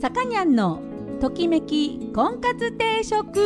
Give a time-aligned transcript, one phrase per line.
[0.00, 0.80] さかにゃんの
[1.20, 3.38] ときめき婚活定食。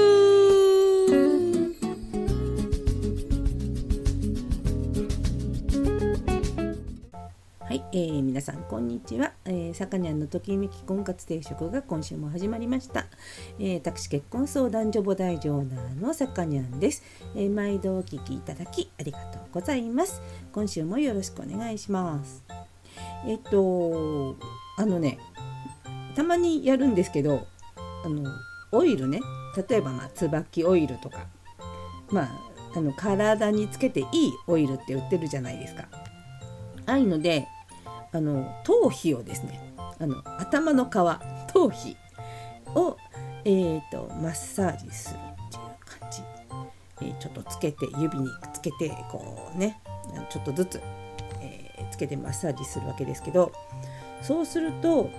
[7.59, 13.07] はい、えー、皆さんこんにちは、えー、さかにゃんのときめき婚活定食が今週も始まりました、
[13.59, 17.03] えー、私結婚相談所母大丈ナーのさかにゃんです、
[17.35, 20.23] えー、毎度お聞きいただきありがとうございます。
[20.53, 22.45] 今週もよろしくお願いします。
[23.27, 24.37] えっと
[24.79, 25.19] あのね
[26.15, 27.47] たまにやるんですけど
[28.05, 28.31] あの
[28.73, 29.21] オイルね。
[29.69, 31.27] 例えばまあ椿オイルとか。
[32.11, 34.07] まああの体につけていい
[34.49, 35.85] オイルって売ってるじゃないですか。
[36.87, 37.47] ああいうので
[38.13, 39.61] あの頭皮をですね。
[40.01, 40.91] あの頭の皮
[41.53, 41.97] 頭皮
[42.75, 42.97] を、
[43.45, 45.63] えーと、マッサージするっていう
[46.01, 46.23] 感じ、
[47.03, 49.81] えー、ちょっとつけて指につけてこうね。
[50.31, 50.81] ちょっとずつ、
[51.41, 53.53] えー、つけてマッサージするわけですけど
[54.23, 55.11] そうすると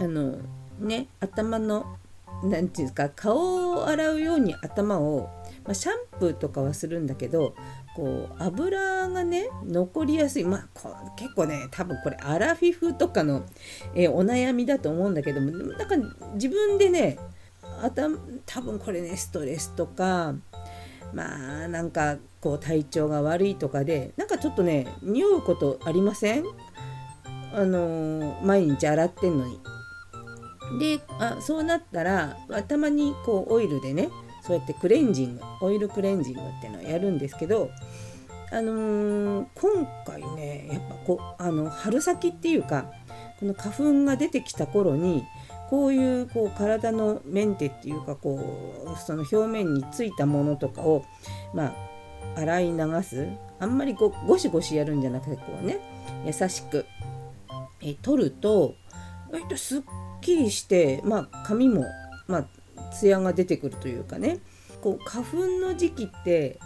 [0.00, 0.38] あの
[0.80, 1.96] ね頭の
[2.42, 5.30] 何て言うんですか顔を洗うように頭を、
[5.64, 7.54] まあ、シャンプーとかはするんだけど
[7.94, 13.44] こう油がね残りやすいまあこ結構ね多分これアラフィフとかの、
[13.94, 15.96] えー、お悩みだと思うんだけどもなんか
[16.34, 17.18] 自分でね
[17.82, 20.34] 頭多分これねストレスとか
[21.12, 26.44] まあなんかこう体調が悪いとかでなんかちょっとね匂うことありません？
[27.54, 29.60] あのー、毎日洗ってんのに。
[30.78, 32.36] であそうなったら
[32.68, 34.08] たまにこうオイルでね
[34.42, 37.70] そうやってクレンジングオイルクレンジングっていうのをやるんですけど
[38.50, 42.90] あのー、今回ねやっぱこあの春先っていうか
[43.40, 45.24] この花粉が出てきた頃に
[45.70, 51.04] こういうこう体のメンテっていうかこうその表面についたものとかを
[51.52, 51.74] ま
[52.36, 53.26] あ洗い流す
[53.58, 55.80] あんまりこうゴシゴシやるんじゃなくてこうね
[56.26, 56.84] 優しく
[57.80, 58.74] え取ると
[59.30, 59.82] 割とすっ
[60.24, 61.84] きりしてまあ髪も
[62.26, 64.38] まあ艶が出てくるというかね。
[64.82, 66.58] こう花粉の時期って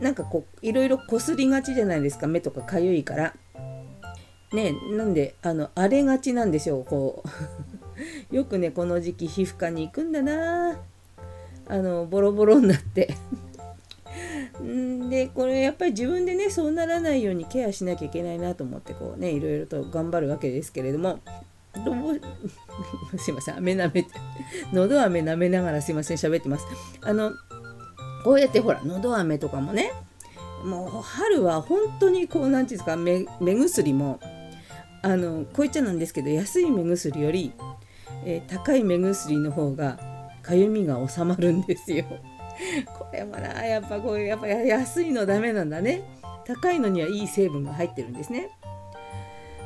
[0.00, 2.26] なんかこういろいろこすりがちじゃないですか。
[2.26, 3.34] 目とかかゆいから。
[4.52, 7.22] ねなんであの荒れがちなんですよこ
[8.30, 8.34] う。
[8.34, 10.80] よくねこの時期皮膚科に行くんだな。
[11.68, 13.14] あのボロボロになって。
[14.60, 21.20] んでこれやっぱり自分でねそうならないようにケアしなきゃいけないなと思ってこうねいろいろと頑張るわけですけれども。
[21.84, 24.10] どうすいません飴舐めて
[24.72, 26.66] 喉飴舐めながらすいません喋ってます
[27.02, 27.32] あの
[28.24, 29.92] こうやってほら喉飴とかもね
[30.64, 34.20] もう春は本当にこう何て言うんですか目薬も
[35.02, 37.52] あのこう言っちゃなんですけど安い目薬より、
[38.24, 39.98] えー、高い目薬の方が
[40.42, 42.04] かゆみが収まるんですよ。
[42.98, 46.02] これもなやっぱこういうやっぱ安いのダメなんだね。
[46.44, 48.50] 高いのにはいい成分が入ってるんですね。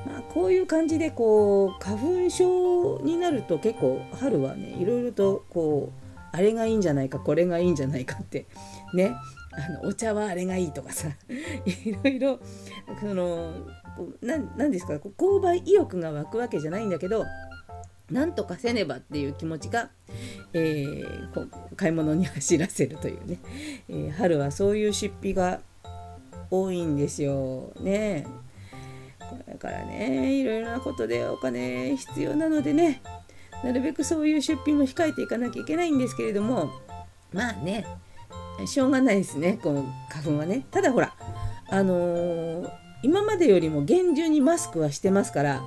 [0.06, 8.46] まあ、こういう感じでこう花粉症になると結構春はねいろいろとこうあれがいいんじゃないかこれがいいんじゃないかって
[8.94, 9.14] ね。
[9.54, 12.40] あのお茶はあれがいいとかさ いろいろ
[13.00, 13.52] その
[14.22, 17.26] 何ですか購買意欲が湧くわけじゃないんだけど
[18.10, 19.90] なんとかせねばっていう気持ちが、
[20.52, 21.42] えー、こ
[21.72, 23.38] う買い物に走らせるというね、
[23.88, 25.60] えー、春はそういう出費が
[26.50, 27.72] 多いんですよ。
[27.80, 28.26] ね。
[29.46, 33.02] だからねいろいろなことでお金必要なのでね
[33.64, 36.70] なるべくそういう出費も控えていかなきゃいけないんですけれども
[37.32, 37.86] まあね
[38.66, 40.66] しょうがないですねこの花粉はね。
[40.70, 41.14] ただほら
[41.68, 42.70] あのー、
[43.02, 45.62] 今までよりも厳重にマスクはしてますから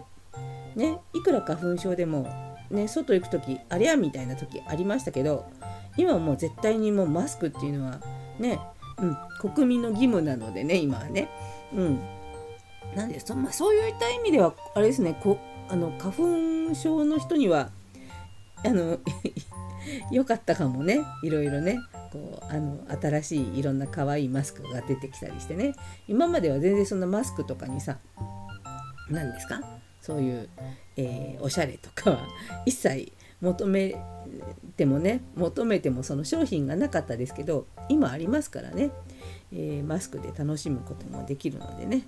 [0.76, 2.28] ねいくら花粉症でも
[2.70, 5.50] ね外行く時ありゃみたいな時ありましたけど
[5.98, 8.00] 今はもう絶対にもうマスクっていうのは
[8.40, 8.60] ね、
[9.00, 9.18] うん、
[9.54, 11.30] 国民の義務なのでね今はね、
[11.74, 12.00] うん、
[12.96, 15.38] なんでそ,、まあ、そういった意味ではあれですねこ
[15.70, 17.72] あの花粉症の人には
[18.64, 19.00] あの
[20.12, 21.78] 良かったかもねいろいろね。
[22.12, 25.76] こうあの新しいいろんな可愛いマスクが出てきたりしてね。
[26.08, 27.98] 今までは全然そんなマスクとかにさ
[29.10, 29.62] 何ですか？
[30.02, 30.50] そういう、
[30.98, 32.28] えー、おしゃれとかは
[32.66, 33.12] 一切
[33.42, 33.96] 求め
[34.78, 38.92] てもね求めてもその商品がなかったですけど今ありますからね、
[39.52, 42.04] えー、マスクで楽しむこともできるのでね。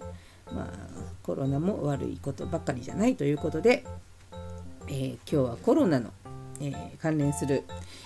[0.53, 0.67] まあ、
[1.23, 3.83] コロナも悪いことばかりじゃないということで、
[4.87, 6.11] えー、今日はコロナの、
[6.59, 7.63] えー、関連する、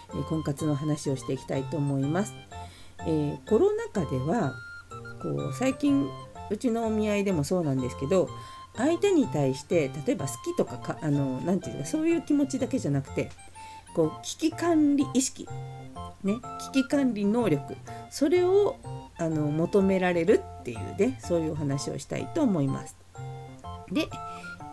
[0.10, 2.34] えー、婚活の話をしていきたいと思います。
[3.08, 4.54] えコロナ禍では
[5.22, 6.08] こう最近
[6.50, 8.30] うちのお見合いでもそうなんですけど
[8.76, 13.32] 相手に対して例えば好きとかかあのなて言うかそういう気持ちだけじゃなくて
[13.94, 15.48] こう危機管理意識、
[16.24, 16.36] ね、
[16.74, 17.76] 危機管理能力
[18.10, 18.78] それを
[19.22, 22.96] あの求められるっていうねそういうお話をしたいと思います。
[23.92, 24.08] で、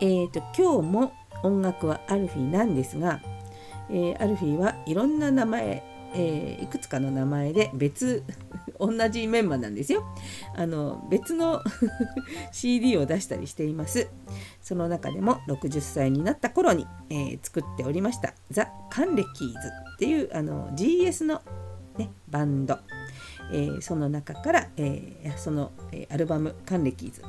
[0.01, 1.13] えーと、今日も
[1.43, 3.21] 音楽はアルフィーなんですが、
[3.91, 5.83] えー、アルフィーはいろんな名前、
[6.15, 8.23] えー、いくつかの名前で別
[8.79, 10.03] 同じメンバーなんですよ。
[10.55, 11.61] あの別の
[12.51, 14.07] CD を出したりしています。
[14.63, 19.53] その中でも60歳になった頃に、えー、作っておりましたザ・カンレキーズ
[19.95, 21.41] っていうあの GS の、
[21.97, 22.79] ね、バンド、
[23.51, 27.23] えー、その中から、えー、その、えアルバム「カンレキーズ」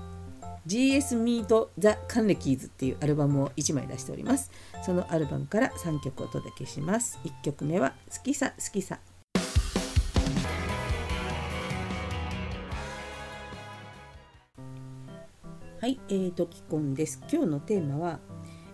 [0.66, 4.50] GS Meet the カンレキーズっていうアルバムを1枚出しております。
[4.84, 7.18] そのアルバムから3曲お届けします。
[7.24, 9.00] 1曲目は「好きさ好きさ」
[15.80, 17.22] はい、えーと、キコンです。
[17.32, 18.20] 今日のテーマは、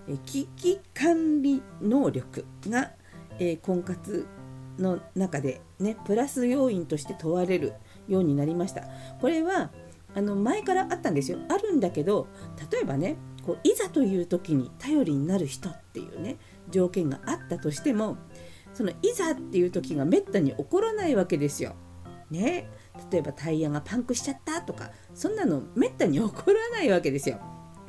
[0.09, 2.91] え危機管理能力が、
[3.39, 4.27] えー、婚活
[4.79, 7.75] の中でね、プラス要因として問われる
[8.09, 8.83] ようになりました。
[9.21, 9.71] これは
[10.15, 11.39] あの前からあったんですよ。
[11.49, 12.29] あるんだけど、
[12.71, 16.37] 例えばね、こういざという時に頼りになる人っていうね、
[16.71, 18.17] 条件があったとしても、
[18.75, 21.75] そのいざっていう時がめったに起こらないわけですよ。
[22.31, 22.69] ね、
[23.11, 27.39] 例えばタイヤがパンクしちゃったとかそんなのめったに起こらないわけですよ。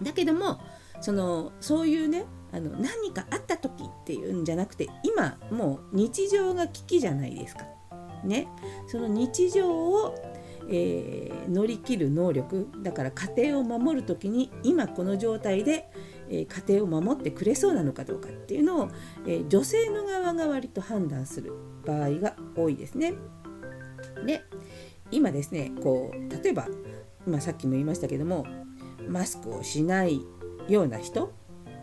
[0.01, 0.59] だけども
[1.01, 7.65] そのそういうねあの何かあった時っていうんじゃなくて今もう日常が危機じゃないですか。
[8.23, 8.47] ね、
[8.87, 10.15] その日常を、
[10.69, 15.87] えー、乗り切る能力だから家庭を守る時に今この状態で、
[16.27, 18.89] えー、家庭を守ってくれそうなのかどうかっていうのを、
[19.27, 21.53] えー、女性の側が割と判断する
[21.85, 23.13] 場合が多いですね。
[24.25, 24.43] で
[25.11, 26.67] 今ですねこう例えば
[27.25, 28.45] 今さっきも言いましたけども
[29.07, 30.21] マスクをしない
[30.67, 31.31] ような人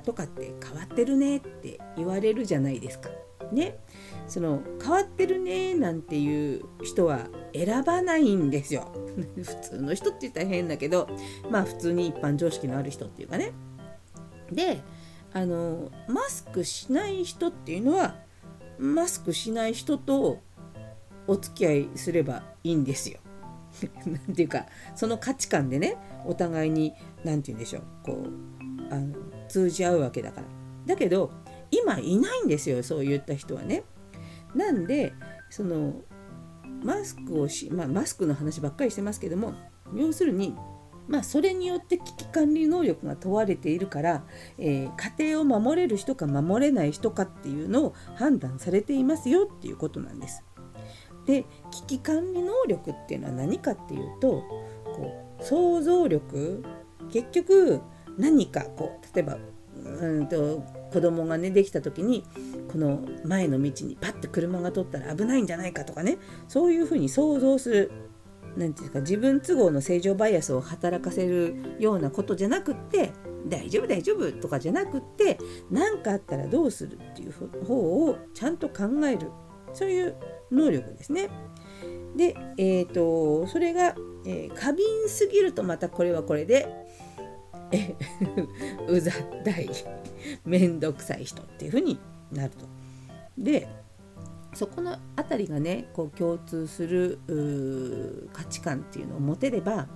[0.05, 3.11] とかって変わってるねって言われるじゃないですか。
[3.53, 3.79] ね、
[4.27, 8.93] その変わってるねなんていう人は選ばないんですよ。
[9.37, 11.09] 普通の人って言ったら変だけど
[11.51, 13.53] まあ普通に一般常識のある人っていうかね。
[14.51, 14.83] で
[15.33, 18.17] あのマスクしない人っていうのは
[18.79, 20.41] マスクしない人と
[21.27, 23.19] お付き合いすればいいんですよ。
[24.07, 29.15] なんていうかその価値観でねお互いに何て言うんでしょうこうあの
[29.49, 30.47] 通じ合うわけだから。
[30.87, 31.31] だけど
[31.71, 33.85] 今いないんですよそういった人はね。
[34.55, 35.13] なんで
[35.51, 36.03] その
[36.83, 39.55] マスクをし、まあ、マスクの話ばっかりしてますけども
[39.95, 40.55] 要するに
[41.07, 44.25] まあ、それによって危機管理能力が問われているから、
[44.59, 50.43] えー、家庭を守れる人か守れない人かっていうのを判断されていますよっていうことなんです。
[51.27, 54.43] で危機管理能力っていうのは何かっていうと
[54.95, 56.63] こう想像力
[57.11, 57.81] 結局
[58.19, 59.39] 何かこう例えば
[59.85, 60.63] うんと
[60.93, 62.25] 子供がねできた時に
[62.71, 66.19] この前の道にパッて車が通ったら危ないんじゃないかとかね
[66.49, 67.93] そういうふうに想像する
[68.57, 73.13] 何て言うか自分都合の正常バイアスを働かせるようなことじゃなくって
[73.47, 75.39] 大丈夫大丈夫とかじゃなくって
[75.71, 79.31] 何かあったらどうするっていう方をちゃんと考える
[79.73, 80.15] そういう
[80.51, 81.29] 能力ですね。
[82.17, 86.69] で、えーと、それが、えー、過敏すぎるとまたこれはこれで
[88.89, 89.69] うざったい
[90.45, 91.99] 面倒くさい人っていうふうに
[92.33, 92.67] なると。
[93.39, 93.69] で
[94.55, 97.19] そこの辺りがねこう共通する
[98.33, 99.89] 価値観っていうのを持てれば、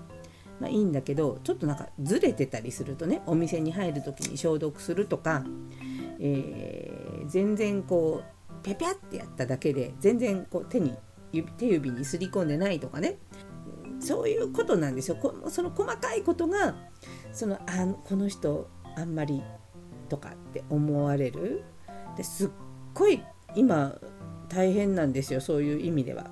[0.61, 5.45] まあ、いいんだけどちょっとなんかずれてたりするとねお店に入る時に消毒するとか、
[6.19, 10.95] えー、全然こうピャピャってやっただけで全然こう手に
[11.57, 13.19] 手指にすり込んでないとかね
[14.01, 15.17] そういうことなんですよ。
[15.49, 16.75] その細かいことが
[17.33, 19.43] そのあこの人あんまり
[20.09, 21.65] とかって思われる。
[22.17, 22.51] ですっ
[22.95, 23.23] ごい
[23.55, 23.99] 今
[24.49, 25.41] 大変なんですよ。
[25.41, 26.31] そういう意味では。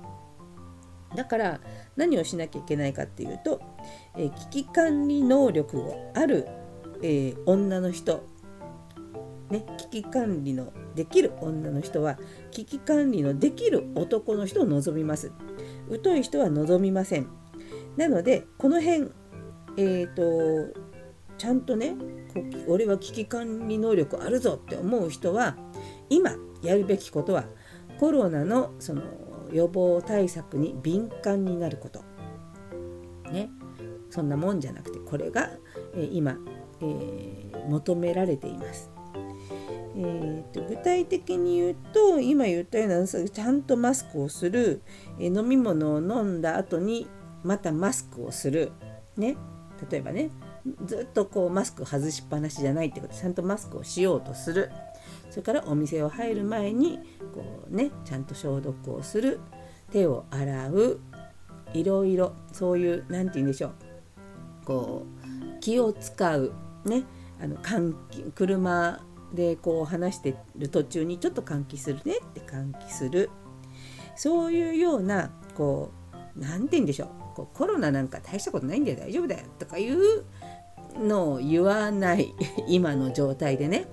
[1.15, 1.61] だから
[1.95, 3.61] 何をしなきゃいけないかっていうと、
[4.17, 6.47] えー、危機管理能力をある、
[7.01, 8.25] えー、女の人。
[9.49, 12.19] ね、危機管理のできる女の人は
[12.51, 15.31] 危機管理のできる男の人を望みます。
[16.03, 17.27] 疎い人は望みません。
[17.97, 19.11] なのでこの辺
[19.77, 20.79] えっ、ー、と
[21.37, 21.95] ちゃんとね
[22.67, 25.55] 俺は危機管理能力あるぞって思う人は
[26.09, 27.45] 今やるべきことは
[27.99, 29.01] コロナのその
[29.51, 32.03] 予防対策に敏感になること。
[33.31, 33.49] ね。
[34.09, 35.49] そんなもんじゃなくてこれが、
[35.93, 36.37] えー、今、
[36.81, 38.89] えー、求められています。
[39.95, 44.81] えーと、具体的に言うと今言ったようなちゃんとマスクをする、
[45.19, 47.07] えー、飲み物を飲んだ後に
[47.43, 48.71] またマスクをする、
[49.15, 49.37] ね、
[49.89, 50.29] 例えばね。
[50.85, 53.15] ずっとこうマスク外しっぱなしじゃないってこと。
[53.15, 54.69] ちゃんとマスクをしようとする。
[55.29, 56.99] それからお店を入る前に
[57.33, 59.39] こう、ね、ちゃんと消毒をする。
[59.91, 60.99] 手を洗う。
[61.73, 62.33] いろいろ。
[62.51, 63.71] そういう何て言うんでしょう。
[64.65, 65.05] こ
[65.55, 66.51] う気を使う。
[66.85, 67.03] ね。
[67.39, 67.57] あの
[68.35, 68.99] 車
[69.33, 72.17] でこう話してる途中にちょっと換気するね。
[72.17, 73.29] って換気する。
[74.15, 75.91] そういうようなこ
[76.35, 77.09] う何て言うんでしょう。
[77.37, 80.23] こうコロナなんか大したことないんだよ大丈夫だよとかいう
[80.99, 82.33] のを言わない
[82.67, 83.85] 今の状態でね。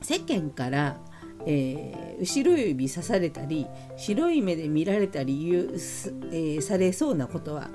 [0.00, 1.00] 世間から、
[1.44, 7.68] えー、後ろ指さされたり白い目で見られたり、えー、されそうなことは、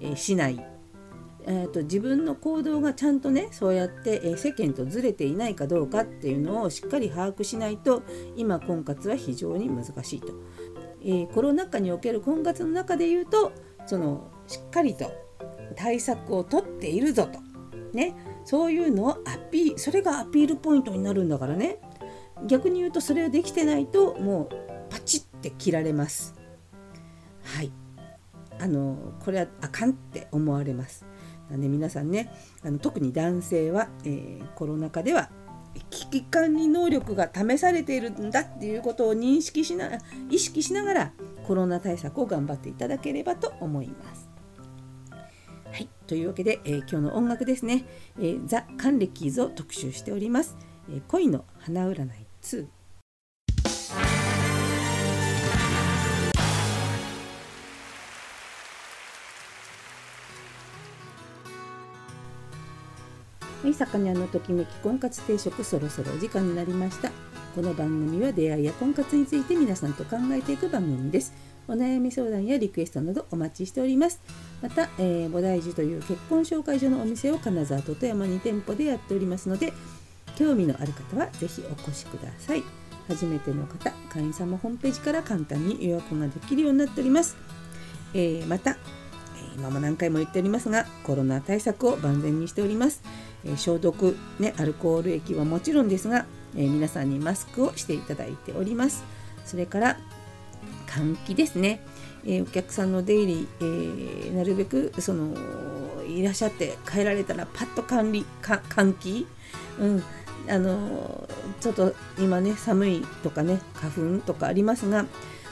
[0.00, 0.64] えー、しない。
[1.46, 8.02] えーと、自分の行動がちゃんとねそうやって、え、世間とずれていないかどうかっていうのをしっかり把握しないと
[8.36, 10.28] 今婚活は非常に難しいと、
[11.04, 13.52] え、コロナ禍における婚活の中で言うと
[13.86, 15.10] そのしっかりと
[15.76, 17.38] 対策をとっているぞと。
[17.92, 18.14] ね。
[18.44, 21.78] そういうのをアピールそれがアピールポイントになるんだからね。
[22.46, 24.48] 逆に言うとそれをできてないともう
[24.90, 26.34] パチッて切られます。
[27.42, 27.72] はい。
[28.58, 31.06] あのこれはあかんって思われます。
[31.50, 35.30] なんで皆さんねあの特に男性は、えー、コロナ禍では
[35.90, 39.90] 危機管理能力が試されているんだっていうことを認識しな
[40.30, 41.12] 意識しながら
[41.46, 44.28] コロナ対策を頑張っていただければと思います。
[45.10, 47.84] はい、というわけで、えー、今日の音楽ですね、
[48.18, 50.56] えー、ザ・カンレキーズを特集しております。
[50.88, 52.66] えー、恋の花占い2
[63.64, 67.10] はい、さかにゃんのときめき婚活定食そろそろお時間になりました。
[67.54, 71.32] この番組は出会いや婚活について皆さんと考えていく番組です。
[71.66, 74.20] お悩み相談やリクエストなどお待ちしております。
[74.60, 79.72] また、えー、菩提寺という結婚紹介所のお店を金沢と富山に店舗でやっておりますので、
[80.36, 82.62] 興味のある方はぜひお越しください。
[83.08, 87.34] 初めての方、会員様ホームページから簡単に予約ができるようになっております。
[88.12, 88.76] えー、また、
[89.56, 93.02] 今も何回も言っておりますが、コロナ対策を万全にしております。
[93.44, 99.04] え消毒、ね、アルコール液はもちろんですが、え皆さんにマスクをしていただいております。
[99.44, 99.98] それから
[100.86, 101.80] 換気ですね、
[102.26, 105.34] えお客さんの出入り、えー、なるべくその
[106.06, 109.26] いらっしゃって帰られたらパッと管理か換気、
[109.78, 110.02] うん、
[110.48, 111.28] あの
[111.60, 115.06] ちょっと今ね寒いとかね花粉とかありますが、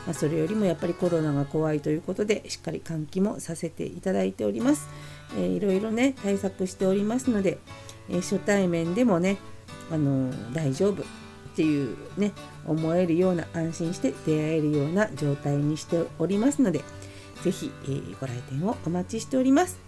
[0.06, 4.88] まあ、それよりもやっぱりコロナが怖いということでしっかり換気もさせていただいております。
[5.36, 7.58] えー、いろいろね対策しておりますので、
[8.08, 9.38] えー、初対面でもね、
[9.90, 11.04] あのー、大丈夫っ
[11.54, 12.32] ていうね
[12.66, 16.82] 思えるような安心して出会えるような状態にしておりますので
[17.42, 19.78] 是非、えー、ご来店をお待ちしております。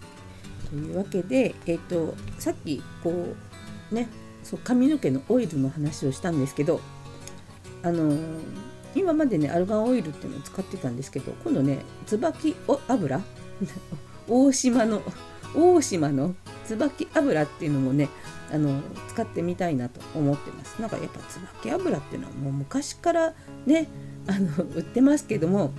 [0.69, 3.35] というわけで、えーと、さっきこ
[3.91, 4.09] うね
[4.43, 6.81] そう髪の毛のオイルの話をしたんですけど
[7.83, 8.39] あのー、
[8.95, 12.55] 今までねアルガンオイルっていうのを使ってたんですけど今度ね椿
[12.87, 13.21] 油？
[14.27, 15.01] 大島の
[15.55, 16.35] 大島の
[16.65, 18.09] 椿油っていうのもね
[18.51, 20.81] あの使ってみたいなと思ってます。
[20.81, 23.33] なんかやっぱ椿油っていうのはもう昔から
[23.65, 23.87] ね
[24.27, 25.71] あの売ってますけども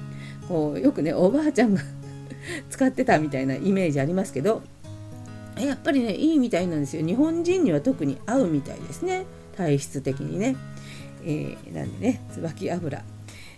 [0.48, 1.82] こうよくねおばあちゃんが
[2.70, 4.62] 使ってたみたいなイメージありますけど
[5.58, 7.04] やっぱりねいいみたいなんですよ。
[7.04, 9.26] 日本人には特に合うみたいですね。
[9.56, 10.54] 体質的にね、
[11.26, 13.04] えー、なんでね椿油。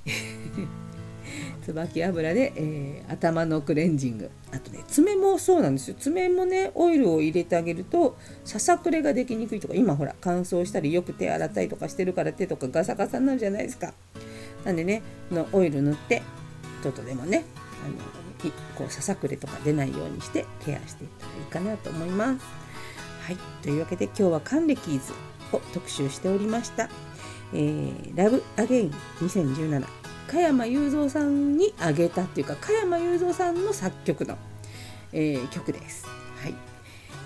[1.62, 4.30] 椿油で、えー、頭のクレンジング。
[4.50, 5.96] あとね爪もそうなんですよ。
[5.98, 13.92] 爪もねオイルを入れてあげるとささくれができにくいとか今ほら乾燥したりよく手洗ったりとかしてるから手とかガサガサになるじゃないですか。
[14.64, 16.22] なんでねのオイル塗って
[16.82, 17.44] ちょっとでもね
[17.84, 17.94] あの
[18.76, 22.44] こうささくれとか出ないようにしてケアしていったらいいかなと思います。
[23.26, 23.36] はい。
[23.62, 25.12] というわけで今日はカンレキーズ
[25.52, 26.88] を特集しておりました、
[27.54, 29.86] えー、ラブアゲイン2017
[30.28, 34.36] 加山雄三さんにあげたっていうか加山雄三さんの作曲の、
[35.12, 36.06] えー、曲です。
[36.42, 36.54] はい、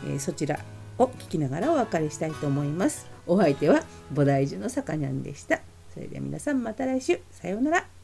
[0.07, 0.61] えー、そちら
[0.99, 3.11] を聴きながらお別れしたいと思います。
[3.27, 3.83] お相手は
[4.15, 5.61] 菩提樹のさかにゃんでした。
[5.93, 8.02] それでは皆さんまた来週さようなら。